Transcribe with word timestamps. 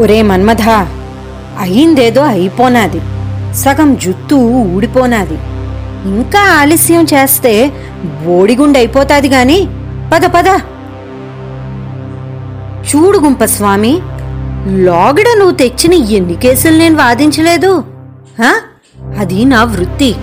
ఒరే 0.00 0.22
మన్మథ 0.22 0.62
అయిందేదో 1.58 2.22
అయిపోనాది. 2.22 3.00
సగం 3.54 3.94
జుత్తు 3.94 4.34
ఊడిపోనాది. 4.34 5.34
ఇంకా 6.08 6.60
ఆలస్యం 6.60 7.04
చేస్తే 7.04 7.72
బోడిగుండైపోతాది 8.04 9.28
గాని 9.28 9.68
పద 10.14 10.24
పద. 10.26 10.48
చూడు 12.86 13.18
గుంపస్వామి 13.18 14.00
లోగడ 14.68 15.24
నువ్వు 15.38 15.50
తెచ్చిన 15.50 15.92
ఎన్ని 15.92 16.34
కేసులు 16.34 16.76
నేను 16.76 16.96
వాదించలేదు? 16.96 17.84
అది 19.18 19.44
నా 19.44 19.64
వృత్తి. 19.64 20.14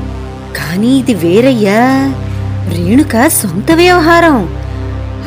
కానీ 0.58 0.88
ఇది 0.88 1.14
వేరయ్యా. 1.14 2.14
రేణుక 2.70 3.28
సొంత 3.28 3.72
వ్యవహారం. 3.72 4.50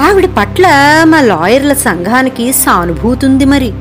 ఆవిడ 0.02 0.28
పట్ల 0.38 0.66
మా 1.04 1.20
లాయర్ల 1.20 1.72
సంఘానికి 1.72 2.52
సానుభూతుంది 2.52 3.44
మరి. 3.44 3.72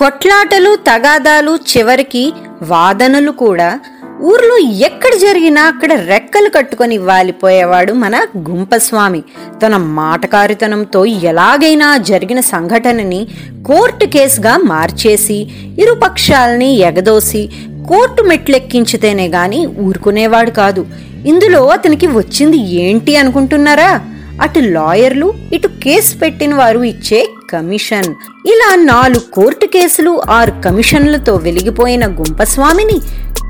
కొట్లాటలు 0.00 0.76
తగాదాలు 0.76 1.58
చివరికి 1.70 2.32
వాదనలు 2.62 3.30
కూడా 3.30 3.80
ఊర్లో 4.22 4.56
ఎక్కడ 4.58 5.14
జరిగినా 5.14 5.62
అక్కడ 5.62 5.92
రెక్కలు 5.92 6.48
కట్టుకొని 6.48 6.98
వాలిపోయేవాడు 6.98 7.92
మన 7.92 8.16
గుంపస్వామి. 8.38 9.22
తన 9.62 9.76
మాటకారితనంతో 9.76 11.04
ఎలాగైనా 11.06 11.96
జరిగిన 11.96 12.40
సంఘటనని 12.40 13.28
కోర్టు 13.66 14.06
కేసుగా 14.06 14.56
మార్చేసి 14.56 15.38
ఇరుపక్షాలని 15.78 16.70
ఎగదోసి 16.88 17.48
కోర్టు 17.88 18.22
మెట్లెక్కించితేనే 18.22 19.28
గాని 19.28 19.66
ఊరుకునేవాడు 19.66 20.50
కాదు. 20.50 20.86
ఇందులో 21.26 21.66
అతనికి 21.66 22.06
వచ్చింది 22.06 22.56
ఏంటి 22.84 23.16
అనుకుంటున్నారా? 23.16 24.00
అటు 24.42 24.58
లాయర్లు 24.58 25.34
ఇటు 25.52 25.68
కేసు 25.68 26.16
పెట్టిన 26.16 26.54
వారు 26.54 26.82
ఇచ్చే 26.84 27.28
కమిషన్. 27.50 28.14
ఇలా 28.46 28.74
నాలుగు 28.74 29.32
కోర్టు 29.32 29.66
కేసులు 29.66 30.22
ఆరు 30.30 30.52
కమిషన్లతో 30.64 31.34
వెలిగిపోయిన 31.34 32.06
గుంపస్వామిని 32.06 33.00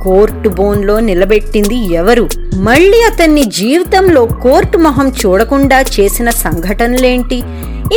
కోర్టు 0.02 0.48
బోన్లో 0.48 1.00
నిలబెట్టింది 1.00 1.92
ఎవరు? 1.92 2.28
మళ్ళీ 2.54 3.02
అతన్ని 3.02 3.44
జీవితంలో 3.44 4.26
కోర్టు 4.26 4.78
మొహం 4.78 5.12
చూడకుండా 5.26 5.80
చేసిన 5.80 6.30
సంఘటనలేంటి? 6.30 7.42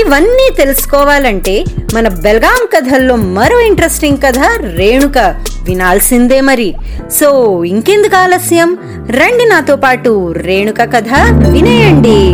ఇవన్నీ 0.02 0.52
తెలుసుకోవాలంటే 0.58 1.64
మన 1.94 2.08
బెల్గాం 2.08 2.67
కథల్లో 2.75 3.16
మరో 3.16 3.59
ఇంట్రెస్టింగ్ 3.59 4.17
కథ 4.17 4.39
రేణుక 4.75 5.17
వినాల్సిందే 5.64 6.42
మరి. 6.42 6.73
సో 7.11 7.64
ఇంకెందుకు 7.64 8.16
ఆలస్యం? 8.16 8.77
రండి 9.09 9.45
నాతో 9.45 9.75
పాటు 9.75 10.31
రేణుక 10.38 10.81
కథ 10.81 11.09
వినేయండి. 11.49 12.33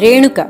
రేణుక 0.00 0.40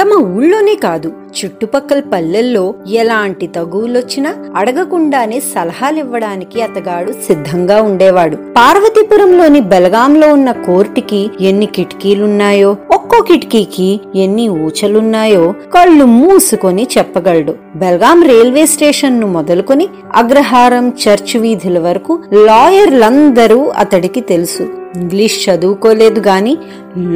తమ 0.00 0.12
ఊళ్ళోనే 0.36 0.74
కాదు 0.74 1.12
చుట్టుపక్కల 1.38 2.00
పల్లెల్లో 2.12 2.74
ఎలాంటి 2.88 3.46
తగువులొచ్చినా 3.46 4.34
అడగకుండానే 4.56 5.40
సలహాలివ్వడానికి 5.40 6.62
అతగాడు 6.62 7.12
సిద్ధంగా 7.12 7.82
ఉండేవాడు. 7.82 8.36
పార్వతీపురంలోని 8.36 9.60
బెలగాంలో 9.60 10.28
ఉన్న 10.28 10.52
కోర్టుకి 10.52 11.30
ఎన్ని 11.40 11.66
కిటికీలున్నాయో 11.66 12.76
ఒక్కో 13.10 13.22
కిటికీకి 13.28 13.86
ఎన్ని 14.16 14.42
ఊచలున్నాయో 14.64 15.54
కళ్ళు 15.74 16.04
మూసుకొని 16.04 16.84
చెప్పగలడు. 16.92 17.52
బెల్గాం 17.76 18.18
రైల్వే 18.28 18.64
స్టేషన్ను 18.66 19.26
మొదలుకొని 19.26 19.86
అగ్రహారం 20.14 20.84
చర్చ్ 21.02 21.32
వీధుల 21.36 21.78
వరకు 21.78 22.14
లాయర్లందరూ 22.48 23.58
అతడికి 23.82 24.20
తెలుసు. 24.20 24.66
ఇంగ్లీష్ 24.96 25.38
చదువుకోలేదు 25.46 26.22
గాని 26.28 26.54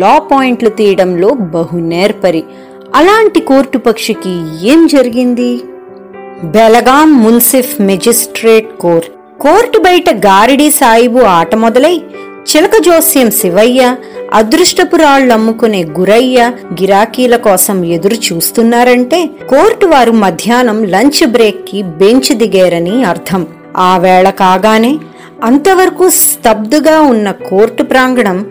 లా 0.01 0.19
పాయింట్లు 0.31 0.73
తీయడంలో 0.81 1.31
బహు 1.55 1.79
నేర్పరి. 1.93 2.43
అలాంటి 2.95 3.43
కోర్టు 3.51 3.79
పక్షికి 3.79 4.35
ఏం 4.73 4.83
జరిగింది? 4.87 5.51
బెలగాం 6.57 7.11
మున్సిఫ్ 7.23 7.75
మెజిస్ట్రేట్ 7.91 8.73
కోర్ట్ 8.81 9.11
కోర్టు 9.41 9.79
బయట 9.79 10.11
గారిడి 10.29 10.71
సాయిబు 10.81 11.23
ఆట 11.39 11.55
మొదలై 11.55 11.97
చిలక 12.49 12.77
జోస్యం 12.87 13.29
శివయ్య 13.31 13.83
అదృష్టపురాళ్ళమ్ముకునే 14.35 15.85
గురయ్య 15.85 16.51
గిరాకీల 16.73 17.37
కోసం 17.37 17.85
ఎదురు 17.85 18.15
చూస్తున్నారంటే 18.15 19.27
కోర్టు 19.49 19.87
వారు 19.87 20.13
మధ్యాహ్నం 20.13 20.85
లంచ్ 20.85 21.27
బ్రేక్కి 21.27 21.83
బెంచ్ 21.83 22.37
దిగారని 22.37 23.05
అర్థం. 23.05 23.47
ఆ 23.77 23.99
వేళ 23.99 24.31
కాగానే 24.31 24.99
అంతవరకు 25.45 26.11
స్తబ్దుగా 26.11 27.01
ఉన్న 27.01 27.31
కోర్టు 27.31 27.83
ప్రాంగణం 27.83 28.47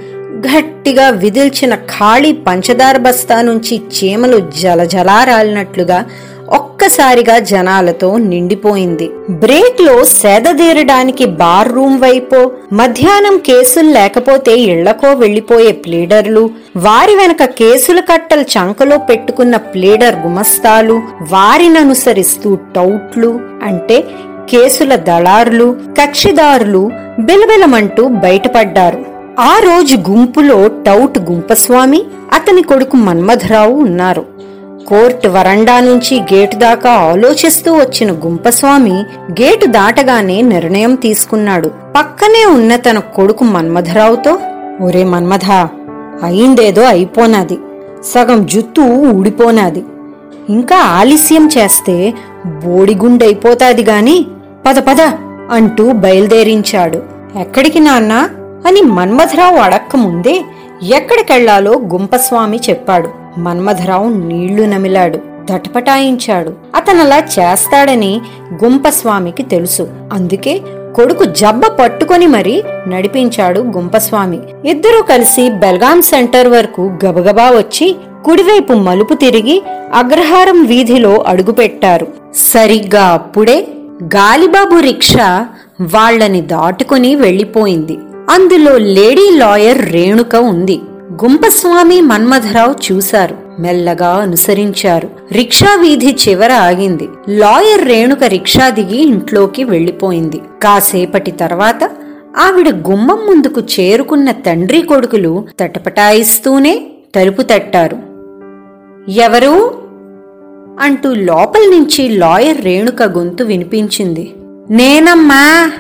గట్టిగా 0.48 1.10
విదిల్చిన 1.10 1.76
ఖాళీ 1.76 2.34
పంచదార 2.34 2.98
బస్తా 2.98 3.42
నుంచి 3.42 3.82
చీమలు 3.96 4.52
జలజలారాలినట్లుగా 4.62 6.06
ఒక్కసారిగా 6.50 7.40
జనాలతో 7.40 8.18
నిండిపోయింది. 8.18 9.10
బ్రేక్లో 9.30 10.04
సేదదీరడానికి 10.04 11.26
బార్ 11.26 11.74
రూమ్ 11.74 12.00
వైపో 12.02 12.52
మధ్యాహ్నం 12.74 13.38
కేసులు 13.38 13.90
లేకపోతే 13.90 14.56
ఇళ్ళకో 14.56 15.14
వెళ్ళిపోయే 15.14 15.72
ప్లీడర్లు 15.72 16.50
వారి 16.78 17.16
వెనక 17.16 17.44
కేసుల 17.44 18.00
కట్టలు 18.00 18.42
చంకలో 18.42 18.98
పెట్టుకున్న 18.98 19.56
ప్లీడర్ 19.56 20.16
గుమస్తాలు 20.16 21.02
వారిననుసరిస్తూ 21.32 22.56
టౌట్లు 22.56 23.40
అంటే 23.64 24.04
కేసుల 24.50 24.96
దళారులు 24.96 25.76
కక్షిదారులు 26.02 26.92
బిలబిలమంటూ 27.20 28.08
బయటపడ్డారు. 28.08 29.06
ఆ 29.40 29.60
రోజు 29.64 29.96
గుంపులో 29.96 30.68
టౌట్ 30.68 31.20
గుంపస్వామి 31.20 32.04
అతని 32.34 32.62
కొడుకు 32.62 32.98
మన్మధరావు 32.98 33.74
ఉన్నారు. 33.74 34.33
కోర్టు 34.94 35.28
వరండా 35.28 35.80
నుంచి 35.80 36.22
గేటు 36.22 36.56
దాకా 36.56 36.92
ఆలోచిస్తూ 36.92 37.74
వచ్చిన 37.74 38.12
గుంపస్వామి 38.12 38.92
గేటు 39.32 39.66
దాటగానే 39.66 40.42
నిర్ణయం 40.42 40.96
తీసుకున్నాడు. 40.96 41.72
పక్కనే 41.96 42.46
ఉన్న 42.46 42.76
తన 42.76 43.00
కొడుకు 43.00 43.44
మన్మధరావుతో 43.44 44.40
ఒరే 44.82 45.04
మన్మధ 45.04 45.52
అయిందేదో 46.24 46.84
అయిపోనాది. 46.84 47.58
సగం 48.14 48.46
జుత్తు 48.46 48.82
ఊడిపోనాది. 48.82 49.84
ఇంకా 50.50 50.78
ఆలస్యం 50.78 51.50
చేస్తే 51.58 52.14
బోడిగుండైపోతాది 52.46 53.84
గాని 53.84 54.28
పద 54.66 54.80
పద 54.80 55.02
అంటూ 55.52 55.92
బయలుదేరించాడు. 55.92 57.02
ఎక్కడికి 57.40 57.80
నాన్నా? 57.80 58.30
అని 58.68 58.82
మన్మధరావు 58.82 59.56
అడక్క 59.56 59.96
ముందే 59.96 60.42
ఎక్కడికెళ్ళాలో 60.84 61.72
గుంపస్వామి 61.72 62.60
చెప్పాడు. 62.70 63.23
మన్మధరావు 63.38 64.10
నీళ్ళు 64.10 64.64
నమిలాడు 64.64 65.18
తటపటాయించాడు 65.50 66.54
అతనలా 66.76 67.18
చేస్తాడని 67.18 68.22
గుంపస్వామికి 68.64 69.44
తెలుసు. 69.44 69.88
అందుకే 70.14 70.62
కొడుకు 70.96 71.24
జబ్బ 71.24 71.66
పట్టుకొని 71.66 72.28
మరీ 72.28 72.64
నడిపించాడు 72.88 73.60
గుంపస్వామి. 73.60 74.40
ఇద్దరూ 74.66 75.02
కలిసి 75.02 75.50
బెల్గాం 75.50 76.02
సెంటర్ 76.02 76.48
వరకు 76.48 76.92
గబగబా 77.06 77.50
వచ్చి 77.50 77.96
కుడివైపు 78.26 78.74
మలుపు 78.74 79.14
తిరిగి 79.14 79.64
అగ్రహారం 79.94 80.66
వీధిలో 80.66 81.24
అడుగుపెట్టారు. 81.28 82.08
సరిగ్గా 82.36 83.04
అప్పుడే 83.04 83.68
గాలిబాబు 84.04 84.80
రిక్షా 84.80 85.48
వాళ్ళని 85.82 86.42
దాటుకుని 86.42 87.16
వెళ్ళిపోయింది 87.16 87.98
అందులో 88.30 88.78
లేడీ 88.78 89.38
లాయర్ 89.38 89.92
రేణుక 89.92 90.36
ఉంది. 90.36 90.82
గుంపస్వామి 91.22 92.02
మన్మధరావు 92.02 92.94
చూశారు. 92.94 93.36
మెల్లగా 93.60 94.08
అనుసరించారు. 94.08 95.10
రిక్షా 95.32 95.76
వీధి 95.76 96.16
చివర 96.30 96.52
ఆగింది. 96.52 97.10
లాయర్ 97.30 97.88
రేణుక 97.88 98.24
రిక్షా 98.24 98.70
దిగి 98.70 98.98
ఇంట్లోకి 98.98 99.64
వెళ్ళిపోయింది 99.64 100.42
కాసేపటి 100.64 101.32
తర్వాత 101.32 101.84
ఆవిడ 102.38 102.70
గుమ్మం 102.70 103.18
ముందుకు 103.18 103.62
చేరుకున్న 103.62 104.32
తండ్రి 104.32 104.82
కొడుకులు 104.82 105.46
తటపటాయిస్తూనే 105.60 106.88
తలుపు 107.16 107.42
తట్టారు. 107.42 107.98
ఎవరు? 109.10 109.82
అంటూ 110.80 111.14
లోపల 111.14 111.62
నుంచి 111.62 112.10
లాయర్ 112.10 112.66
రేణుక 112.66 113.04
గొంతు 113.04 113.44
వినిపించింది. 113.44 114.34
నేనమ్మా 114.70 115.72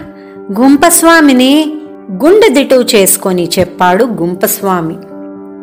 గుంపస్వామిని 0.60 1.74
గుండె 2.12 2.50
దిటవు 2.50 2.84
చేసుకొని 2.96 3.50
చెప్పాడు 3.60 4.06
గుంపస్వామి. 4.06 4.96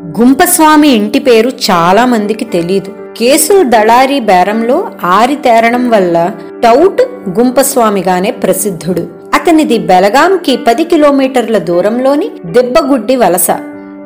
గుంపస్వామి 0.04 0.88
ఇంటి 0.88 1.18
పేరు 1.18 1.48
చాలా 1.48 2.04
మందికి 2.06 2.44
తెలీదు. 2.44 2.94
కేసుల 3.16 3.62
దళారీ 3.62 4.20
బేరంలో 4.20 4.90
ఆరితేరడం 5.04 5.90
వల్ల 5.90 6.30
టౌట్ 6.62 7.02
గుంపస్వామిగానే 7.28 8.30
ప్రసిద్ధుడు. 8.30 9.00
అతనిది 9.34 9.78
బెలగాంకి 9.78 10.56
పది 10.56 10.84
కిలోమీటర్ల 10.84 11.58
దూరంలోని 11.58 12.30
దెబ్బగుడ్డి 12.46 13.16
వలస. 13.16 13.50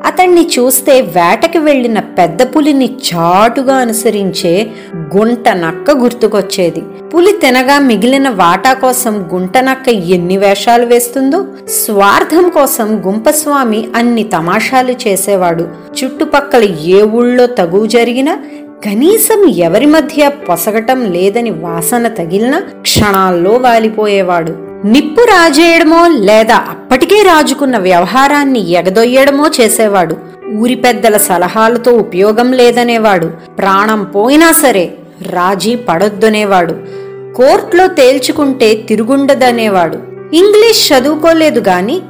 అతన్ని 0.05 0.49
చూస్తే 0.59 1.01
వేటకి 1.01 1.59
వెళ్ళిన 1.59 2.01
పెద్ద 2.01 2.43
పులిని 2.43 2.97
చాటుగా 3.15 3.75
అనుసరించే 3.75 4.71
గుంట 4.97 5.49
నక్క 5.49 5.91
గుర్తుకొచ్చేది. 5.91 6.83
పులి 7.15 7.33
తినగా 7.33 7.79
మిగిలిన 7.79 8.29
వాటా 8.29 8.73
కోసం 8.73 9.29
గుంటనక్క 9.35 9.89
ఎన్ని 9.89 10.37
వేషాలు 10.37 10.87
వేస్తుందో 10.87 11.45
స్వార్థం 11.69 12.49
కోసం 12.49 13.03
గుంపస్వామి 13.07 13.89
అన్ని 13.97 14.23
తమాషాలు 14.23 14.93
చేసేవాడు. 14.93 15.69
చుట్టుపక్కల 15.99 16.63
ఏ 16.65 17.03
ఊళ్ళో 17.03 17.47
తగువు 17.47 17.87
జరిగినా 17.87 18.39
కనీసం 18.85 19.45
ఎవరి 19.45 19.87
మధ్య 19.87 20.29
పొసగటం 20.29 21.13
లేదని 21.13 21.51
వాసన 21.51 22.09
తగిలిన 22.09 22.59
క్షణాల్లో 22.59 23.51
వాలిపోయేవాడు. 23.51 24.55
నిప్పు 24.87 25.21
రాజేయడమో 25.21 26.09
లేదా 26.09 26.57
అప్పటికే 26.57 27.23
రాజుకున్న 27.23 27.79
వ్యవహారాన్ని 27.79 28.71
ఎగదొయ్యడమో 28.71 29.51
చేసేవాడు. 29.61 30.17
ఊరి 30.57 30.75
పెద్దల 30.75 31.17
సలహాలతో 31.17 31.93
ఉపయోగం 31.93 32.53
లేదనేవాడు. 32.53 33.27
ప్రాణం 33.59 34.05
పోయినా 34.05 34.53
సరే 34.53 34.95
రాజీ 35.23 35.75
పడొద్దనేవాడు. 35.75 37.04
కోర్టులో 37.37 37.87
తేల్చుకుంటే 37.87 38.69
తిరుగుండదనేవాడు. 38.89 39.99
ఇంగ్లీష్ 40.41 40.93
చదువుకోలేదు 40.93 41.61
గాని 41.61 42.03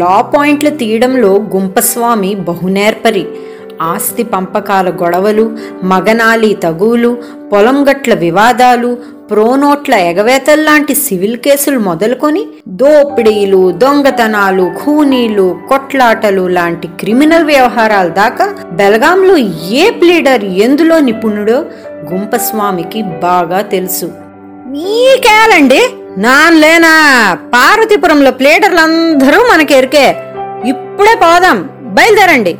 లా 0.00 0.16
పాయింట్లు 0.34 0.70
తీయడంలో 0.70 1.30
గుంపస్వామి 1.54 2.34
బహునేర్పరి. 2.48 3.24
ఆస్తి 3.82 4.22
పంపకాల 4.22 4.88
గొడవలు 5.02 5.44
మగనాలి 5.84 6.50
తగువులు 6.62 7.10
పొలం 7.52 7.78
గట్ల 7.88 8.14
వివాదాలు 8.14 8.90
ప్రోనోట్ల 9.30 9.94
ఎగవేతల్లాంటి 10.10 10.94
సివిల్ 10.94 11.36
కేసులు 11.36 11.78
మొదలుకొని 11.78 12.42
దోపిడీలు 12.82 13.72
దొంగతనాలు 13.82 14.66
ఖూనీలు 14.80 15.56
కొట్లాటలు 15.68 16.48
లాంటి 16.48 16.88
క్రిమినల్ 17.00 17.44
వ్యవహారాల 17.44 18.08
దాకా 18.08 18.46
బెలగాంలో 18.72 19.36
ఏ 19.80 19.90
ప్లీడర్ 19.90 20.44
ఎందులో 20.44 20.98
నిపుణుడో 20.98 21.58
గుంపస్వామికి 22.12 23.02
బాగా 23.02 23.60
తెలుసు. 23.60 24.25
మీకేలండి 24.76 25.80
నాన్లేనా 26.18 26.92
పార్వతీపురంలో 27.54 28.30
ప్లేటర్లందరూ 28.30 29.38
మనకెరికే. 29.52 30.16
ఇప్పుడే 30.66 31.14
పోదాం. 31.14 31.68
బయలుదేరండి. 31.82 32.56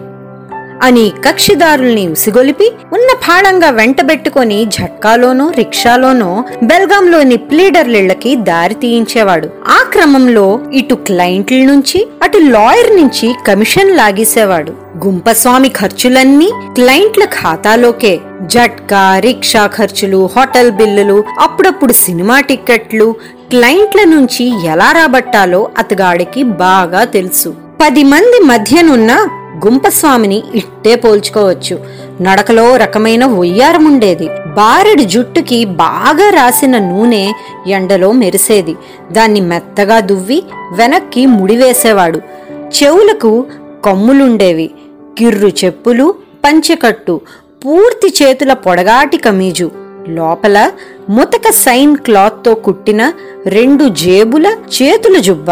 అని 0.82 1.12
కక్షిదారుల్ని 1.24 2.08
ఉసిగొలిపి 2.08 2.72
ఉన్న 2.92 3.16
పాడంగా 3.28 3.70
వెంటబెట్టుకొని 3.70 4.64
ఝట్కాలోనో 4.64 5.52
రిక్షాలోనో 5.56 6.44
బెల్గాంలోని 6.62 7.36
ప్లీడర్లిళ్ళకి 7.36 8.36
దారి 8.36 8.74
తీయించేవాడు. 8.74 9.48
ఆ 9.68 9.90
క్రమంలో 9.92 10.60
ఇటు 10.72 10.94
క్లయింట్ల 10.94 11.56
నుంచి 11.56 12.06
అటు 12.22 12.38
లాయర్ 12.38 12.96
నుంచి 12.96 13.34
కమిషన్ 13.46 13.96
లాగేసేవాడు. 13.96 14.72
గుంపస్వామి 15.04 15.68
ఖర్చులన్నీ 15.68 16.50
క్లయింట్ల 16.74 17.24
ఖాతాలోకే. 17.24 18.18
జట్కా 18.42 19.18
రిక్షా 19.18 19.66
ఖర్చులు 19.66 20.30
హోటల్ 20.36 20.70
బిల్లులు 20.70 21.24
అప్పుడప్పుడు 21.40 21.92
సినిమా 21.92 22.40
టిక్కెట్లు 22.40 23.14
క్లయింట్ల 23.50 24.04
నుంచి 24.04 24.66
ఎలా 24.66 24.92
రాబట్టాలో 24.92 25.68
అతగాడికి 25.78 26.42
బాగా 26.42 27.04
తెలుసు. 27.04 27.54
పది 27.82 28.04
మంది 28.04 28.44
మధ్యనున్న 28.44 29.28
గుంపస్వామిని 29.64 30.42
ఇట్టే 30.54 30.94
పోల్చుకోవచ్చు. 30.94 31.80
నడకలో 32.22 32.76
రకమైన 32.76 33.24
ఒయ్యారముండేది 33.24 34.28
బారెడు 34.28 35.02
జుట్టుకి 35.02 35.64
బాగా 35.64 36.30
రాసిన 36.30 36.78
నూనె 36.78 37.32
ఎండలో 37.66 38.12
మెరిసేది. 38.12 38.76
దాన్ని 39.12 39.40
మెత్తగా 39.40 40.00
దువ్వి 40.00 40.42
వెనక్కి 40.72 41.26
ముడివేసేవాడు. 41.26 42.18
చెవులకు 42.50 43.46
కమ్ములుండేవి. 43.84 44.70
కిర్రు 45.18 45.48
చెప్పులు 45.48 46.14
పంచెకట్టు 46.44 47.20
పూర్తి 47.66 48.14
చేతుల 48.22 48.52
పొడగాటి 48.52 49.16
కమీజు. 49.16 49.70
లోపల 50.08 50.70
ముతక 51.10 51.50
సైన్ 51.50 51.96
క్లాత్తో 51.96 52.54
కుట్టిన 52.54 53.12
రెండు 53.46 53.88
జేబుల 53.88 54.46
చేతుల 54.82 55.18
జుబ్బ. 55.18 55.46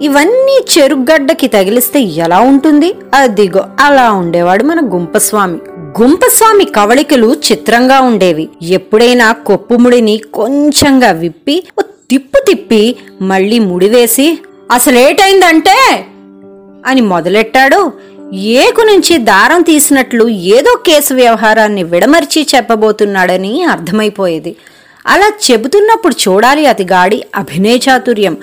ఇవన్నీ 0.00 0.64
చెరుగ్గడ్డకి 0.78 1.46
తగిలిస్తే 1.46 2.00
ఎలా 2.00 2.40
ఉంటుంది? 2.40 2.94
అదిగో 3.14 3.64
అలా 3.80 4.12
ఉండేవాడు 4.12 4.64
మన 4.64 4.80
గుంపస్వామి. 4.80 5.58
గుంపస్వామి 6.02 6.64
కవళికలు 6.64 7.36
చిత్రంగా 7.52 8.00
ఉండేవి. 8.00 8.48
ఎప్పుడైనా 8.62 9.32
కొప్పుముడిని 9.32 10.20
కొంచెంగా 10.34 11.10
విప్పి 11.10 11.64
తిప్పు 12.10 12.44
తిప్పి 12.48 12.96
మళ్ళీ 13.22 13.58
ముడివేసి 13.58 14.38
అసలేటైందంటే 14.72 16.04
అని 16.86 17.00
మొదలెట్టాడు. 17.00 17.92
ఏకు 18.34 18.80
నుంచి 18.80 19.18
దారం 19.18 19.62
తీసినట్లు 19.62 20.28
ఏదో 20.28 20.82
కేసు 20.86 21.14
వ్యవహారాన్ని 21.14 21.82
విడమర్చి 21.82 22.46
చెప్పబోతున్నాడని 22.56 23.62
అర్థమైపోయేది. 23.62 24.56
అలా 25.06 25.32
చెబుతున్నప్పుడు 25.50 26.14
చూడాలి 26.28 26.66
అతిగాడి 26.66 27.24
అభినయ 27.36 27.76
చాతుర్యం. 27.76 28.36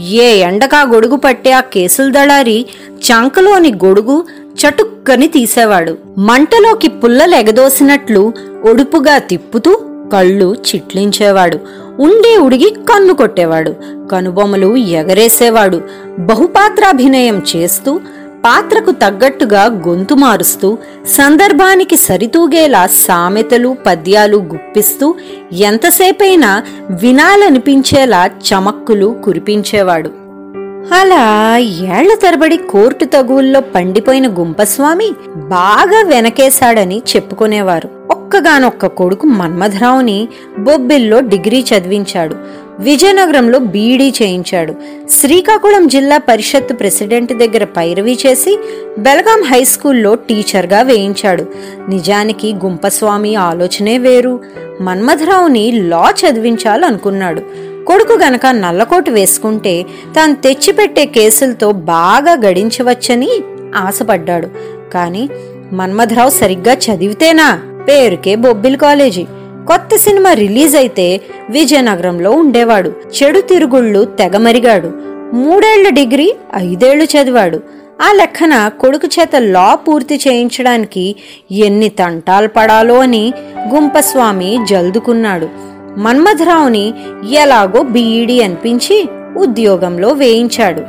ఏ 0.00 0.38
ఎండకా 0.38 0.82
గొడుగు 0.82 1.16
పట్టే 1.16 1.50
ఆ 1.50 1.60
కేసుల 1.60 2.10
దళారి 2.10 2.66
చంకలోని 2.98 3.72
గొడుగు 3.84 4.26
చటుక్కని 4.54 5.28
తీసేవాడు. 5.28 5.98
మంటలోకి 6.18 6.88
పుల్లలు 6.88 7.34
ఎగదోసినట్లు 7.34 8.32
ఒడుపుగా 8.70 9.18
తిప్పుతూ 9.18 9.80
కళ్ళు 10.12 10.54
చిట్లించేవాడు. 10.54 11.58
ఉండి 12.00 12.36
ఉడిగి 12.36 12.70
కన్ను 12.70 13.14
కొట్టేవాడు. 13.14 13.74
కనుబొమ్మలు 14.10 14.76
ఎగరేసేవాడు. 14.76 15.80
బహుపాత్రాభినయం 16.18 17.42
చేస్తూ 17.56 18.00
పాత్రకు 18.44 18.90
తగ్గట్టుగా 18.90 19.62
గొంతు 19.88 20.14
మారుస్తూ 20.14 20.78
సందర్భానికి 21.06 21.96
సరితూగేలా 21.96 22.86
సామెతలు 22.86 23.76
పద్యాలు 23.86 24.36
గుప్పిస్తూ 24.36 25.14
ఎంతసేపైనా 25.52 26.50
వినాలనిపించేలా 27.02 28.30
చమక్కులు 28.48 29.06
కురిపించేవాడు. 29.24 30.23
అలా 30.92 31.58
ఏళ్ళ 31.58 32.14
తరబడి 32.14 32.56
కోర్టు 32.56 33.04
తగువుల్లో 33.04 33.60
పండిపోయిన 33.60 34.28
గుంపస్వామి 34.28 35.10
బాగా 35.36 36.02
వెనకేశాడని 36.06 37.02
చెప్పుకునేవారు. 37.16 37.88
ఒక్కగానొక్క 38.10 38.86
కొడుకు 38.86 39.26
మన్మధరావుని 39.26 40.28
బొబ్బిల్లో 40.58 41.20
డిగ్రీ 41.20 41.64
చదివించాడు. 41.74 42.36
విజయనగరంలో 42.78 43.58
బీఈడీ 43.58 44.12
చేయించాడు. 44.22 44.74
శ్రీకాకుళం 45.10 45.88
జిల్లా 45.88 46.18
పరిషత్ 46.18 46.80
ప్రెసిడెంట్ 46.80 47.32
దగ్గర 47.32 47.64
పైరవీ 47.64 48.18
చేసి 48.26 48.58
బెలగాం 48.98 49.42
హై 49.42 49.64
స్కూల్లో 49.64 50.14
టీచర్గా 50.14 50.82
వేయించాడు. 50.82 51.44
నిజానికి 51.88 52.54
గుంపస్వామి 52.54 53.34
ఆలోచనే 53.34 53.98
వేరు. 53.98 54.40
మన్మధరావుని 54.80 55.72
లా 55.72 56.14
చదివించాలనుకున్నాడు. 56.26 57.73
కొడుకు 57.86 58.12
గనక 58.12 58.46
నల్లకోటు 58.46 59.10
వేసుకుంటే 59.10 59.82
తాను 60.16 60.34
తెచ్చిపెట్టే 60.34 61.04
కేసులతో 61.04 61.72
బాగా 61.72 62.32
గడించవచ్చని 62.32 63.30
ఆశపడ్డాడు. 63.76 64.48
కాని 64.90 65.28
మన్మథరావు 65.72 66.30
సరిగ్గా 66.30 66.74
చదివితేనా? 66.74 67.62
పేరుకే 67.88 68.34
బొబ్బిల్ 68.34 68.76
కాలేజీ. 68.76 69.24
కొత్త 69.68 69.96
సినిమా 69.96 70.32
రిలీజ్ 70.32 70.76
అయితే 70.76 71.20
విజయనగరంలో 71.50 72.30
ఉండేవాడు. 72.30 72.92
చెడు 73.16 73.40
తిరుగుళ్ళు 73.40 74.04
తెగమరిగాడు 74.04 74.92
మూడేళ్ళ 75.34 75.88
డిగ్రీ 75.88 76.34
ఐదేళ్ళు 76.56 77.04
చదివాడు. 77.04 77.60
ఆ 78.02 78.12
లెక్కన 78.12 78.68
కొడుకు 78.68 79.06
చేత 79.06 79.30
లా 79.36 79.74
పూర్తి 79.74 80.20
చేయించడానికి 80.28 81.16
ఎన్ని 81.50 81.88
తంటాలు 81.88 82.48
పడాలో 82.48 82.98
అని 82.98 83.32
గుంపస్వామి 83.74 84.58
జల్దుకున్నాడు. 84.70 85.73
మన్మథరావుని 85.98 86.94
ఎలాగో 87.30 87.82
బీఈడీ 87.82 88.42
అనిపించి 88.42 89.08
ఉద్యోగంలో 89.36 90.08
వేయించాడు. 90.08 90.80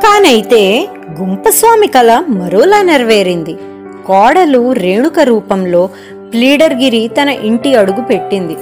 కానైతే 0.00 0.88
గుంపస్వామి 1.20 1.86
కళ 1.86 2.22
మరోలా 2.28 2.82
నెరవేరింది. 2.82 3.58
కోడలు 4.06 4.72
రేణుక 4.72 5.20
రూపంలో 5.20 5.86
ప్లీడర్గిరి 6.32 7.10
తన 7.22 7.28
ఇంటి 7.28 7.74
అడుగు 7.74 8.00
పెట్టింది. 8.00 8.56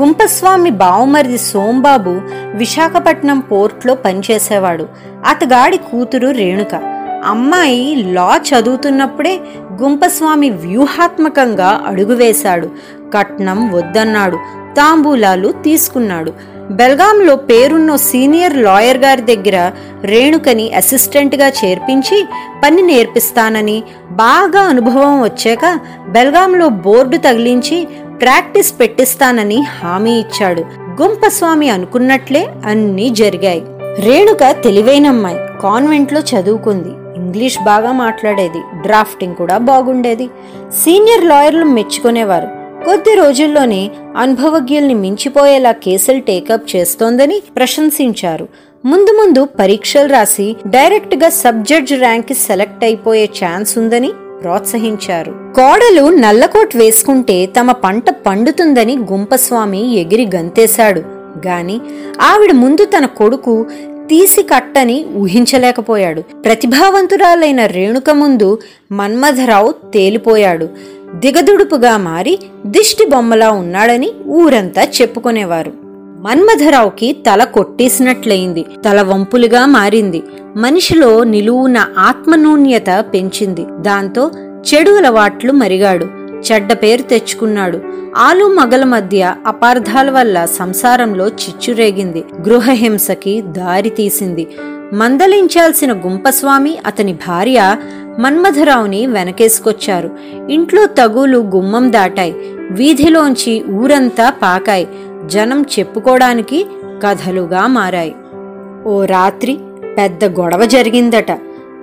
గుంపస్వామి 0.00 0.70
బావుమరిది 0.70 1.38
సోంబాబు 1.38 2.20
విశాఖపట్నం 2.54 3.40
పోర్ట్లో 3.40 3.94
పనిచేసేవాడు. 3.94 4.88
అతగాడి 5.28 5.76
కూతురు 5.76 6.28
రేణుక. 6.28 6.74
అమ్మాయి 7.24 7.96
లా 7.96 8.40
చదువుతున్నప్పుడే 8.48 9.40
గుంపస్వామి 9.82 10.50
వ్యూహాత్మకంగా 10.50 11.82
అడుగువేశాడు 11.86 12.68
కట్నం 13.14 13.72
వద్దన్నాడు. 13.72 14.63
తాంబూలాలు 14.76 15.48
తీసుకున్నాడు. 15.52 16.32
బెల్గాంలో 16.70 17.36
పేరున్న 17.36 17.96
సీనియర్ 17.96 18.56
లాయర్ 18.56 18.98
గారి 18.98 19.22
దగ్గర 19.22 19.70
రేణుకని 20.04 20.72
అసిస్టెంట్గా 20.72 21.48
చేర్పించి 21.48 22.24
పని 22.64 22.82
నేర్పిస్తానని 22.82 23.82
బాగా 24.10 24.60
అనుభవం 24.60 25.22
వచ్చాక 25.22 25.80
బెల్గాంలో 26.08 26.68
బోర్డు 26.68 27.16
తగిలించి 27.16 27.88
ప్రాక్టీస్ 28.20 28.80
పెట్టిస్తానని 28.80 29.60
హామీ 29.60 30.12
ఇచ్చాడు. 30.12 30.60
గుంపస్వామి 31.02 31.70
అనుకున్నట్లే 31.70 32.48
అన్నీ 32.66 33.08
జరిగాయి. 33.08 33.62
రేణుక 34.00 34.42
తెలివైన 34.64 35.06
అమ్మాయి. 35.06 35.36
కాన్వెంట్లో 35.62 36.20
చదువుకుంది. 36.20 36.88
ఇంగ్లీష్ 37.16 37.58
బాగా 37.64 37.92
మాట్లాడేది. 37.92 38.58
డ్రాఫ్టింగ్ 38.82 39.34
కూడా 39.34 39.58
బాగుండేది. 39.58 40.26
సీనియర్ 40.70 41.24
లాయర్లు 41.24 41.64
మెచ్చుకునేవారు. 41.64 42.63
కొద్ది 42.84 43.14
రోజుల్లోనే 43.14 43.90
అనుభవజ్ఞుల్ని 44.16 44.94
మించిపోయేలా 44.94 45.72
కేసులు 45.72 46.20
టేకప్ 46.20 46.76
చేస్తోందని 46.76 47.42
ప్రశంసించారు. 47.56 48.48
ముందు 48.84 49.10
ముందు 49.10 49.48
పరీక్షలు 49.60 50.12
రాసి 50.12 50.56
డైరెక్ట్గా 50.66 51.28
సబ్ 51.28 51.64
జడ్జ్ 51.64 51.92
ర్యాంక్ 51.92 52.32
సెలెక్ట్ 52.32 52.84
అయిపోయే 52.84 53.24
ఛాన్స్ 53.24 53.78
ఉందని 53.78 54.12
ప్రోత్సహించారు. 54.42 55.30
కోడలు 55.32 56.16
నల్లకోట్ 56.16 56.76
వేసుకుంటే 56.76 57.46
తమ 57.46 57.72
పంట 57.72 58.10
పండుతుందని 58.10 58.96
గుంపస్వామి 58.96 59.94
ఎగిరి 59.94 60.30
గంతేశాడు. 60.34 61.02
గాని 61.46 61.80
ఆవిడ 62.20 62.52
ముందు 62.52 62.84
తన 62.84 63.06
కొడుకు 63.06 63.66
తీసి 64.08 64.42
కట్టని 64.42 65.06
ఊహించలేకపోయాడు. 65.16 66.20
ప్రతిభావంతురాలైన 66.20 67.66
రేణుక 67.66 68.10
ముందు 68.10 68.58
మన్మథరావు 68.92 69.72
తేలిపోయాడు. 69.72 70.68
దిగదుడుపుగా 71.14 71.96
మారి 71.96 72.38
దిష్టి 72.66 73.06
బొమ్మలా 73.06 73.50
ఉన్నాడని 73.50 74.10
ఊరంతా 74.26 74.82
చెప్పుకునేవారు. 74.82 75.72
మన్మథరావుకి 76.22 77.12
తల 77.12 77.44
కొట్టేసినట్లయింది. 77.44 78.64
తల 78.84 79.02
వంపులుగా 79.02 79.66
మారింది. 79.66 80.22
మనిషిలో 80.56 81.24
నిలువున 81.24 81.86
ఆత్మనూన్యత 81.98 83.04
పెంచింది. 83.14 83.66
దాంతో 83.80 84.30
చెడు 84.74 84.90
అలవాట్లు 84.90 85.52
మరిగాడు. 85.52 86.23
చెడ్డ 86.52 86.72
పేరు 86.72 87.02
తెచ్చుకున్నాడు. 87.02 87.80
ఆలు 88.16 88.44
మగల 88.44 88.84
మధ్య 88.84 89.34
అపార్థాల 89.46 90.10
వల్ల 90.10 90.44
సంసారంలో 90.44 91.26
చిచ్చురేగింది 91.26 92.24
గృహహింసకి 92.48 93.40
దారి 93.40 93.90
తీసింది. 93.90 94.48
మందలించాల్సిన 94.92 95.92
గుంపస్వామి 95.92 96.78
అతని 96.86 97.12
భార్య 97.12 97.76
మన్మథరావుని 98.18 99.06
వెనకేసుకొచ్చారు. 99.06 100.10
ఇంట్లో 100.50 100.86
తగులు 100.86 101.38
గుమ్మం 101.38 101.92
దాటాయి. 101.92 102.34
వీధిలోంచి 102.70 103.64
ఊరంతా 103.70 104.30
పాకాయి. 104.30 104.88
జనం 105.26 105.64
చెప్పుకోవడానికి 105.78 106.66
కథలుగా 107.02 107.66
మారాయి. 107.66 108.14
ఓ 108.86 109.04
రాత్రి 109.04 109.58
పెద్ద 109.98 110.24
గొడవ 110.24 110.64
జరిగిందట. 110.64 111.32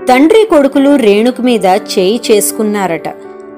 తండ్రి 0.09 0.47
కొడుకులు 0.49 0.95
రేణుకు 0.95 1.41
మీద 1.41 1.65
చేయి 1.65 2.21
చేసుకున్నారట. 2.31 3.09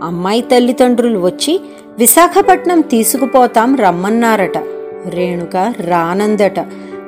అమ్మాయి 0.03 0.41
తల్లిదండ్రులు 0.41 1.19
వచ్చి 1.19 1.61
విశాఖపట్నం 1.99 2.81
తీసుకుపోతాం 2.81 3.75
రమ్మన్నారట. 3.75 4.57
రేణుక 5.09 5.73
రానందట. 5.79 6.59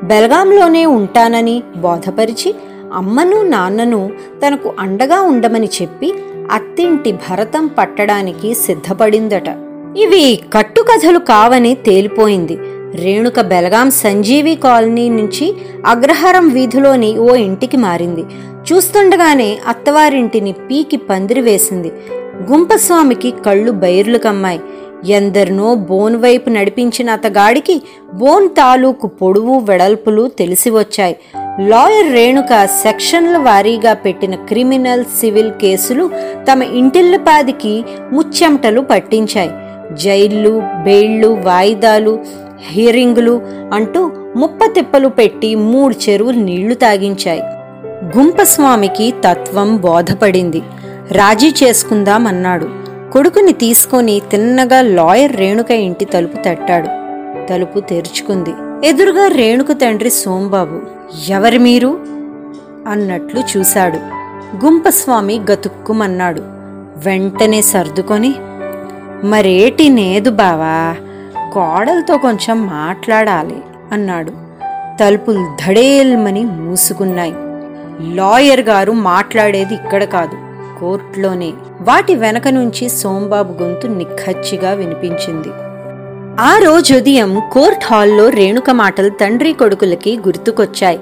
బెల్గాంలోనే 0.03 0.85
ఉంటానని 0.85 1.63
బోధపరిచి 1.77 2.55
అమ్మను 2.93 3.41
నాన్నను 3.41 4.11
తనకు 4.47 4.73
అండగా 4.79 5.21
ఉండమని 5.21 5.69
చెప్పి 5.81 6.13
అత్తింటి 6.51 7.11
భరతం 7.11 7.67
పట్టడానికి 7.67 8.53
సిద్ధపడిందట. 8.53 9.47
ఇవి 9.97 10.41
కట్టుకథలు 10.53 11.19
కావని 11.19 11.75
తేలిపోయింది. 11.75 12.57
రేణుక 12.95 13.41
బెలగాం 13.41 13.91
సంజీవి 13.91 14.55
కాలనీ 14.55 15.09
నుంచి 15.09 15.53
అగ్రహారం 15.85 16.49
వీధిలోని 16.49 17.17
ఓ 17.17 17.35
ఇంటికి 17.35 17.77
మారింది. 17.77 18.23
చూస్తుండగానే 18.71 19.57
అత్తవారింటిని 19.67 20.51
పీకి 20.51 20.97
పందిరి 20.97 21.41
వేసింది. 21.41 21.91
గుంపస్వామికి 22.41 23.33
కళ్ళు 23.45 23.71
బైర్లు 23.71 24.17
కమ్మాయి 24.17 24.59
ఎందరినో 25.05 25.75
బోన్ 25.75 26.15
వైపు 26.15 26.49
నడిపించిన 26.49 27.09
అతగాడికి 27.09 27.81
బోన్ 28.13 28.49
తాలూకు 28.49 29.07
పొడువు 29.07 29.59
వెడల్పులు 29.59 30.27
తెలిసి 30.27 30.69
వచ్చాయి 30.69 31.15
లాయర్ 31.59 32.13
రేణుక 32.13 32.65
సెక్షన్ల 32.65 33.37
వారీగా 33.37 33.93
పెట్టిన 33.93 34.35
క్రిమినల్ 34.35 35.05
సివిల్ 35.05 35.51
కేసులు 35.51 36.09
తమ 36.51 36.63
ఇంటిల్లపాదికి 36.63 37.85
ముచ్చెమటలు 38.11 38.81
పట్టించాయి. 38.81 39.51
జైళ్ళు 39.95 40.63
బెయిళ్ళు 40.83 41.27
వాయిదాలు 41.27 42.19
హియరింగులు 42.71 43.41
అంటూ 43.73 44.11
ముప్పతిప్పలు 44.35 45.07
పెట్టి 45.07 45.55
మూడు 45.55 45.95
చెరువులు 46.09 46.37
నీళ్ళు 46.37 46.73
తాగించాయి. 46.73 47.41
గుంపస్వామికి 48.17 49.13
తత్వం 49.27 49.77
బోధపడింది. 49.77 50.61
రాజీ 51.11 51.53
చేసుకుందామన్నాడు. 51.63 52.69
కొడుకుని 53.11 53.53
తీసుకొని 53.53 54.21
తిన్నగా 54.31 54.81
లాయర్ 54.81 55.35
రేణుక 55.35 55.71
ఇంటి 55.71 56.05
తలుపు 56.05 56.37
తట్టాడు. 56.37 56.87
తలుపు 57.47 57.79
తెరుచుకుంది. 57.79 58.53
ఎదురుగా 58.87 59.27
రేణుక 59.27 59.71
తండ్రి 59.71 60.09
సోంబాబు. 60.09 60.81
ఎవరి 61.29 61.57
మీరు? 61.57 61.99
అన్నట్లు 62.87 63.57
చూశాడు. 63.57 63.95
గుంపస్వామి 64.65 65.41
గతుక్కుమన్నాడు. 65.51 66.41
వెంటనే 66.97 67.61
సర్దుకొని. 67.61 68.35
మరేటి 69.23 69.89
నేదు 69.89 70.29
బావా? 70.29 70.95
కోడలతో 71.53 72.17
కొంచెం 72.17 72.65
మాట్లాడాలి. 72.65 73.57
అన్నాడు. 73.91 74.31
తలుపులు 74.99 75.55
ధడేల్మని 75.65 76.43
మూసుకున్నాయి. 76.43 77.35
లాయర్ 78.15 78.61
గారు 78.61 78.91
మాట్లాడేది 78.91 79.73
ఇక్కడ 79.73 80.03
కాదు. 80.03 80.44
కోర్టులోనే. 80.79 81.53
వాటి 81.81 82.15
వెనక 82.15 82.47
నుంచి 82.47 82.89
సోంబాబు 82.89 83.63
గొంతు 83.63 83.87
నిఖచ్చిగా 83.87 84.73
వినిపించింది. 84.73 85.49
ఆ 86.39 86.57
రోజు 86.57 86.93
ఉదయం 86.93 87.41
కోర్ట్ 87.53 87.83
హాల్లో 87.85 88.29
రేణుక 88.29 88.69
మాటలు 88.69 89.09
తండ్రి 89.09 89.53
కొడుకులకి 89.53 90.17
గుర్తుకొచ్చాయి. 90.17 90.99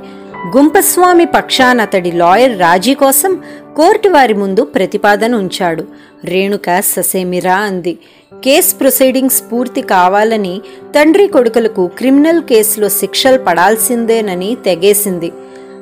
గుంపస్వామి 0.58 1.26
పక్షాన 1.26 1.82
అతడి 1.82 2.12
లాయర్ 2.12 2.60
రాజీ 2.60 2.94
కోసం 2.94 3.40
కోర్టు 3.76 4.10
వారి 4.10 4.34
ముందు 4.34 4.64
ప్రతిపాదన 4.64 5.36
ఉంచాడు. 5.36 5.86
రేణుక 6.26 6.80
ససేమిరా 6.80 7.56
అంది. 7.56 7.98
కేస్ 8.44 8.80
ప్రొసీడింగ్స్ 8.80 9.44
పూర్తి 9.52 9.82
కావాలని 9.82 10.62
తండ్రి 10.96 11.28
కొడుకులకు 11.28 11.88
క్రిమినల్ 11.88 12.42
కేసులో 12.42 12.90
శిక్షలు 12.90 13.38
పడాల్సిందేనని 13.38 14.58
తెగేసింది. 14.66 15.32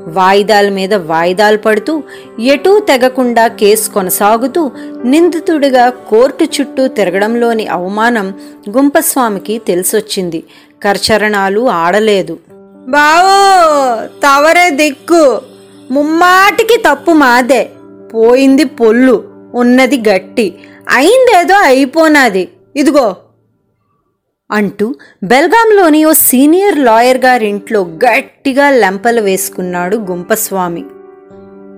వాయిదాల 0.08 0.70
మీద 0.70 0.93
వాయిదాలు 0.93 1.58
పడుతూ 1.58 2.03
ఎటూ 2.39 2.79
తెగకుండా 2.79 3.48
కేసు 3.48 3.89
కొనసాగుతూ 3.89 4.72
నిందితుడిగా 5.05 5.89
కోర్టు 5.89 6.43
చుట్టూ 6.43 6.88
తిరగడంలోని 6.88 7.67
అవమానం 7.67 8.34
గుంపస్వామికి 8.70 9.62
తెలిసొచ్చింది. 9.67 10.43
కరచరణాలు 10.84 11.70
ఆడలేదు. 11.70 12.39
బావో 12.88 14.08
తవరే 14.08 14.70
దిక్కు. 14.70 15.41
ముమ్మాటికి 15.91 16.77
తప్పు 16.77 17.12
మాదే. 17.12 17.70
పోయింది 18.13 18.63
పొల్లు. 18.63 19.24
ఉన్నది 19.53 20.03
గట్టి. 20.10 20.55
అయిందేదో 20.89 21.55
అయిపోనాది. 21.55 22.50
ఇదిగో. 22.75 23.15
అంటూ 24.51 24.96
బెల్గాంలోని 25.24 26.05
ఓ 26.05 26.12
సీనియర్ 26.12 26.79
లాయర్ 26.79 27.17
గారింట్లో 27.17 27.81
గట్టిగా 27.81 28.70
లెంపలు 28.70 29.22
వేసుకున్నాడు 29.22 29.98
గుంపస్వామి. 29.98 30.86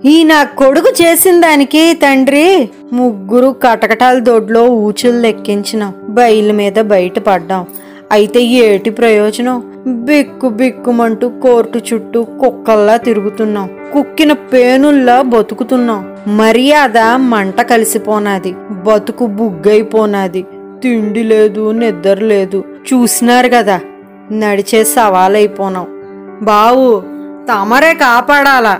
ఈ 0.06 0.24
నా 0.24 0.44
కొడుకు 0.44 0.94
చేసిన 1.02 1.40
దానికి 1.42 1.94
తండ్రి 1.94 2.70
ముగ్గురు 2.94 3.56
కటకటాల 3.64 4.20
దొడ్లో 4.20 4.66
ఊచులు 4.66 5.20
లెక్కించిన. 5.20 5.92
బయలు 6.10 6.54
మీద 6.54 6.74
బయటపడ్డాం. 6.74 7.66
అయితే 8.12 8.42
ఏటి 8.42 8.90
ప్రయోజనం? 8.90 9.74
బిక్కు 9.88 10.50
బిక్కుమంటూ 10.50 11.30
కోర్టు 11.30 11.82
చుట్టూ 11.94 12.24
కుక్కల్లా 12.24 12.98
తిరుగుతున్నాం. 12.98 13.70
కుక్కిన 13.94 14.32
పేనుల్లా 14.32 15.22
బతుకుతున్నాం. 15.22 16.16
మర్యాద 16.28 16.98
మంట 17.16 17.62
కలిసిపోనాది. 17.62 18.56
బతుకు 18.72 19.26
బుగ్గైపోనాది. 19.26 20.46
తిండి 20.84 21.24
లేదు 21.24 21.72
నిద్ర 21.72 22.14
లేదు. 22.14 22.64
చూసినారు 22.94 23.50
కదా 23.54 23.80
నడిచే 24.32 24.84
సవాలైపోనాం. 24.84 25.88
బావు 26.42 27.00
తమరే 27.52 27.94
కాపాడాలా? 27.94 28.80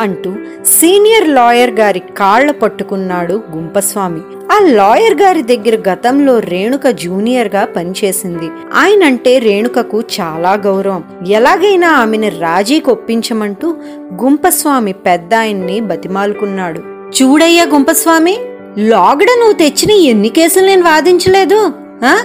అంటూ 0.00 0.34
సీనియర్ 0.64 1.28
లాయర్ 1.28 1.70
గారి 1.70 2.02
కాళ్ళ 2.16 2.50
పట్టుకున్నాడు 2.50 3.42
గుంపస్వామి. 3.56 4.20
ఆ 4.52 4.58
లాయర్ 4.64 5.22
గారి 5.22 5.42
దగ్గర 5.42 5.90
గతంలో 5.92 6.38
రేణుక 6.38 6.86
జూనియర్గా 6.86 7.64
పనిచేసింది. 7.64 8.50
ఆయనంటే 8.74 9.38
రేణుకకు 9.38 10.02
చాలా 10.20 10.52
గౌరవం. 10.52 11.04
ఎలాగైనా 11.28 11.90
ఆమెను 11.90 12.28
రాజీకి 12.28 12.90
ఒప్పించమంటూ 12.90 13.76
గుంపస్వామి 14.22 14.92
పెద్ద 14.92 15.34
ఆయన్ని 15.34 15.80
బతిమాలుకున్నాడు. 15.80 16.80
చూడయ్యా 17.22 17.64
గుంపస్వామి! 17.64 18.38
లాగడ 18.78 19.28
నువ్వు 19.38 19.52
తెచ్చిన 19.52 19.90
ఎన్ని 19.90 20.28
కేసులు 20.28 20.66
నేను 20.66 20.82
వాదించలేదు 20.82 21.72
ఆ? 22.04 22.18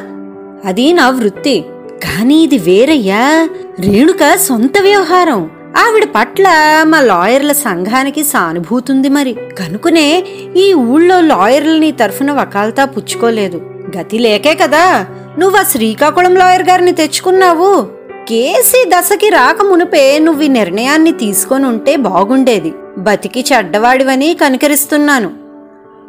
అది 0.65 0.93
నా 0.93 1.09
వృత్తి. 1.09 1.65
కానీ 2.03 2.43
ఇది 2.43 2.57
వేరయ్యా. 2.57 3.49
రేణుక 3.79 4.35
సొంత 4.35 4.81
వ్యవహారం. 4.81 5.49
ఆవిడ 5.77 6.07
పట్ల 6.15 6.47
మా 6.83 7.01
లాయర్ల 7.01 7.51
సంఘానికి 7.51 8.23
సానుభూతుంది 8.23 9.09
మరి. 9.09 9.33
కనుకునే 9.33 10.23
ఈ 10.57 10.73
ఊళ్ళో 10.73 11.21
లాయర్లని 11.21 11.91
తరఫున 11.91 12.31
వకాల్తా 12.31 12.85
పుచ్చుకోలేదు. 12.85 13.61
గతి 13.97 14.19
లేకే 14.19 14.53
కదా. 14.53 15.05
నువ్వు 15.39 15.57
ఆ 15.57 15.63
శ్రీకాకుళం 15.63 16.35
లాయర్ 16.35 16.69
గారిని 16.69 16.91
తెచ్చుకున్నావు. 16.91 17.87
కేసీ 18.27 18.89
దశకి 18.89 19.29
రాక 19.29 19.61
మునుపే 19.61 20.19
నువ్వు 20.19 20.41
ఈ 20.41 20.47
నిర్ణయాన్ని 20.47 21.11
తీసుకొని 21.11 21.65
ఉంటే 21.65 21.95
బాగుండేది. 21.95 22.73
బతికి 22.97 23.45
చెడ్డవాడివని 23.53 24.37
కనికరిస్తున్నాను. 24.41 25.44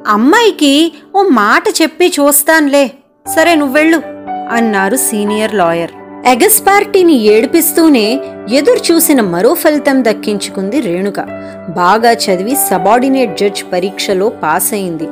అమ్మాయికి 0.06 0.92
ఓ 1.16 1.22
మాట 1.22 1.62
చెప్పి 1.82 2.06
చూస్తాన్లే. 2.08 2.90
సరే 3.36 3.54
నువ్వెళ్ళు 3.54 4.02
అన్నారు 4.50 4.96
సీనియర్ 4.96 5.54
లాయర్. 5.54 5.90
ఎగస్ 6.26 6.60
పార్టీని 6.60 7.12
ఏడిపిస్తూనే 7.12 8.20
ఎదురు 8.52 8.92
చూసిన 8.92 9.20
మరో 9.20 9.54
ఫలితం 9.54 10.04
దక్కించుకుంది 10.04 10.80
రేణుక. 10.80 11.20
బాగా 11.68 12.12
చదివి 12.12 12.56
సబార్డినేట్ 12.70 13.38
జడ్జ్ 13.38 13.64
పరీక్షలో 13.72 14.28
పాస్ 14.28 14.72
అయింది. 14.72 15.08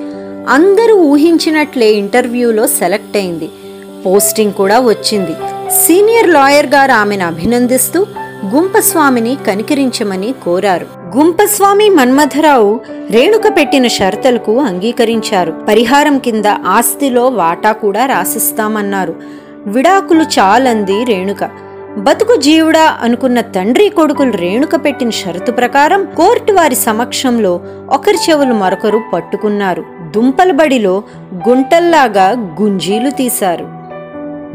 అందరూ 0.49 0.95
ఊహించినట్లే 0.95 1.93
ఇంటర్వ్యూలో 1.93 2.67
సెలెక్ట్ 2.67 3.17
అయింది. 3.17 3.49
పోస్టింగ్ 4.07 4.53
కూడా 4.53 4.81
వచ్చింది. 4.81 5.33
సీనియర్ 5.71 6.29
లాయర్ 6.29 6.67
గారు 6.67 6.93
ఆమెను 6.93 7.27
అభినందిస్తూ 7.27 8.07
గుంపస్వామిని 8.55 9.37
కనికరించమని 9.47 10.35
కోరారు. 10.45 11.04
గుంపస్వామి 11.17 11.91
మన్మథరావు 11.91 12.81
రేణుక 13.11 13.57
పెట్టిన 13.57 13.87
షరతులకు 13.87 14.61
అంగీకరించారు. 14.61 15.53
పరిహారం 15.69 16.19
కింద 16.19 16.45
ఆస్తిలో 16.47 17.27
వాటా 17.27 17.73
కూడా 17.73 18.07
రాసిస్తామన్నారు. 18.07 19.15
విడాకులు 19.67 20.23
చాలంది 20.23 21.05
రేణుక. 21.05 21.51
బతుకు 21.97 22.37
జీవుడా 22.37 22.99
అనుకున్న 23.03 23.41
తండ్రి 23.41 23.89
కొడుకులు 23.89 24.33
రేణుక 24.33 24.85
పెట్టిన 24.85 25.11
షరతు 25.11 25.53
ప్రకారం 25.53 26.05
కోర్టు 26.17 26.53
వారి 26.53 26.75
సమక్షంలో 26.75 27.61
ఒకరి 27.91 28.19
చెవులు 28.31 28.55
మరొకరు 28.55 29.03
పట్టుకున్నారు. 29.13 29.85
దుంపల 30.17 30.53
బడిలో 30.53 31.03
గుంటల్లాగా 31.49 32.57
గుంజీలు 32.63 33.11
తీశారు. 33.11 33.65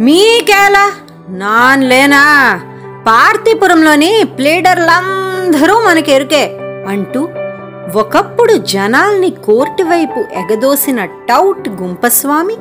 మీకేలా? 0.01 0.92
నాన్లేనా? 1.30 2.62
లేనా 3.08 4.24
ప్లేడర్లం 4.24 5.29
అందరూ 5.50 5.75
మనకెరుకే 5.75 6.58
అంటూ 6.88 7.27
ఒకప్పుడు 7.96 8.53
జనాల్ని 8.53 9.29
కోర్టు 9.29 9.84
వైపు 9.84 10.20
ఎగదోసిన 10.20 11.06
టౌట్ 11.06 11.70
గుంపస్వామి 11.70 12.56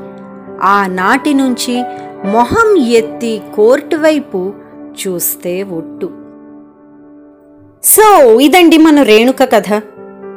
ఆనాటి 0.62 1.34
నుంచి 1.34 1.74
మొహం 2.28 2.76
ఎత్తి 2.76 3.42
కోర్టు 3.54 3.96
వైపు 3.96 4.52
చూస్తే 5.00 5.62
ఒట్టు. 5.62 6.10
సో 7.84 8.40
ఇదండి 8.40 8.78
మన 8.78 9.02
రేణుక 9.02 9.44
కథ. 9.44 9.70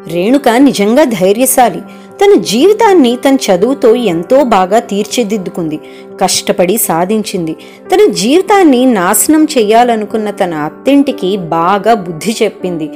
రేణుక 0.08 0.50
నిజంగా 0.50 1.04
ధైర్యశాలి. 1.04 1.82
తన 2.24 2.42
జీవితాన్ని 2.42 3.16
తన 3.16 3.36
చదువుతో 3.36 3.96
ఎంతో 3.96 4.44
బాగా 4.44 4.80
తీర్చిదిద్దుకుంది. 4.80 5.80
కష్టపడి 6.22 6.78
సాధించింది. 6.78 7.54
తన 7.94 8.12
జీవితాన్ని 8.12 8.86
నాశనం 8.86 9.48
చేయాలనుకున్న 9.58 10.30
తన 10.30 10.54
అత్తింటికి 10.54 11.38
బాగా 11.38 11.94
బుద్ధి 11.94 12.36
చెప్పింది. 12.44 12.90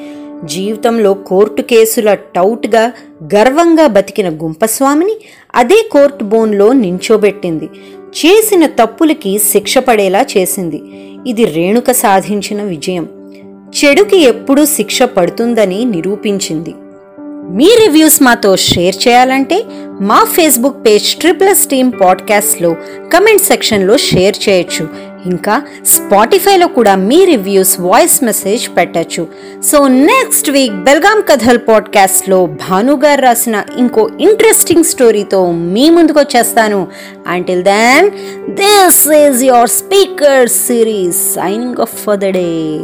జీవితంలో 0.43 1.13
కోర్టు 1.13 1.62
కేసుల 1.62 2.13
టౌట్గా 2.13 2.91
గర్వంగా 3.35 3.88
బతికిన 3.88 4.29
గుంపస్వామిని 4.29 5.15
అదే 5.55 5.89
కోర్టు 5.91 6.24
బోన్లో 6.24 6.74
నించోబెట్టింది. 6.74 7.65
చేసిన 8.01 8.65
తప్పులకి 8.65 9.39
శిక్ష 9.39 9.77
పడేలా 9.77 10.25
చేసింది. 10.38 10.81
ఇది 11.27 11.45
రేణుక 11.45 11.91
సాధించిన 11.91 12.63
విజయం. 12.63 13.09
చెడుకి 13.85 14.17
ఎప్పుడూ 14.17 14.65
శిక్ష 14.65 15.03
పడుతుందని 15.03 15.85
నిరూపించింది. 15.85 16.74
మీ 17.49 17.77
రివ్యూస్ 17.81 18.21
మాతో 18.21 18.55
షేర్ 18.55 19.07
చేయాలంటే 19.07 19.65
మా 20.01 20.23
ఫేస్బుక్ 20.23 20.85
పేజ్ 20.85 21.15
ట్రిప్లస్ 21.15 21.67
టీమ్ 21.67 21.91
పాడ్కాస్ట్లో 22.01 22.75
కమెంట్ 23.13 23.41
సెక్షన్లో 23.41 23.97
షేర్ 23.97 24.49
చేయొచ్చు. 24.49 24.87
ఇంకా 25.25 25.61
స్పాటిఫైలో 25.85 26.67
కూడా 26.67 26.95
మీ 26.95 27.25
రివ్యూస్ 27.25 27.79
వాయిస్ 27.79 28.23
మెసేజ్ 28.23 28.69
పెట్టచ్చు. 28.77 29.27
సో 29.63 29.87
నెక్స్ట్ 29.87 30.49
వీక్ 30.49 30.73
బెల్గాం 30.73 31.23
కథల్ 31.29 31.59
పాడ్కాస్ట్లో 31.67 32.45
భానుగారు 32.45 33.21
రాసిన 33.21 33.63
ఇంకో 33.77 34.09
ఇంట్రెస్టింగ్ 34.19 34.83
స్టోరీతో 34.83 35.51
మీ 35.51 35.89
ముందుకు 35.89 36.19
వచ్చేస్తాను. 36.19 36.87
Until 37.27 37.63
then 37.63 38.09
this 38.51 39.07
is 39.07 39.43
your 39.43 39.69
speaker 39.69 40.49
series 40.49 41.17
signing 41.17 41.81
off 41.81 41.93
for 41.93 42.17
the 42.17 42.25
day 42.25 42.79